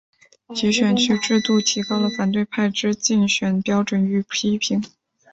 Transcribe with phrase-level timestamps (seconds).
[0.55, 4.83] 集选区制度提高了反对派之竞选标准予以批评。